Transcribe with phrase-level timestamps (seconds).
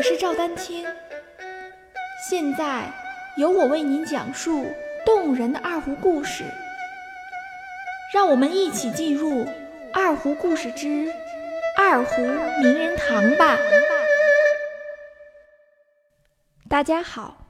[0.00, 0.82] 我是赵丹青，
[2.26, 2.90] 现在
[3.36, 4.64] 由我为您讲述
[5.04, 6.42] 动人的二胡故事。
[8.14, 9.30] 让我们一起进入
[9.92, 11.12] 《二胡故事之
[11.76, 13.58] 二胡名人堂》吧。
[16.66, 17.46] 大家好，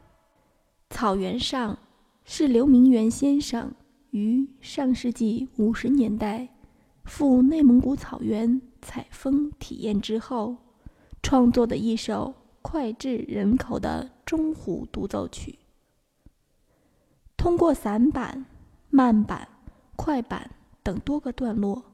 [0.88, 1.78] 草原上
[2.24, 3.72] 是刘明元先生
[4.10, 6.48] 于上世纪五十年代
[7.04, 10.56] 赴内蒙古草原采风体验之后。
[11.22, 12.32] 创作的一首
[12.62, 15.58] 脍炙人口的中胡独奏曲，
[17.36, 18.46] 通过散板、
[18.90, 19.48] 慢板、
[19.96, 20.50] 快板
[20.82, 21.92] 等多个段落，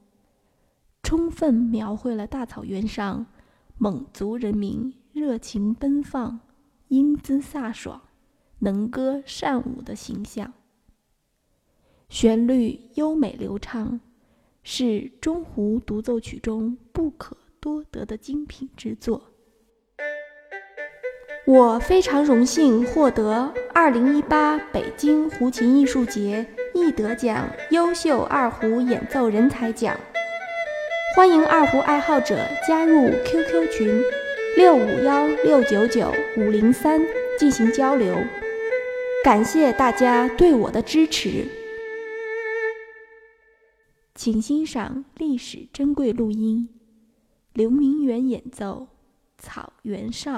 [1.01, 3.25] 充分描绘了大草原上
[3.77, 6.39] 蒙族人民热情奔放、
[6.89, 8.01] 英姿飒爽、
[8.59, 10.53] 能歌善舞的形象。
[12.09, 13.99] 旋律优美流畅，
[14.63, 17.37] 是中胡独奏曲中不可。
[17.59, 19.31] 多得的精品之作，
[21.47, 29.97] 我非常荣幸获得二零一八北京胡琴艺术节易得奖优秀二胡演奏人才奖。
[31.15, 34.03] 欢迎二胡爱好者加入 QQ 群
[34.57, 36.99] 六五幺六九九五零三
[37.39, 38.13] 进行交流。
[39.23, 41.45] 感谢大家对我的支持，
[44.13, 46.67] 请欣赏历史珍贵录音。
[47.53, 48.89] 刘明远演奏
[49.41, 50.37] 《草原上》。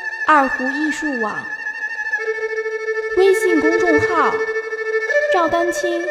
[0.27, 1.45] 二胡艺术网
[3.17, 4.33] 微信公众号：
[5.33, 6.05] 赵丹青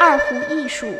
[0.00, 0.94] 二胡艺术。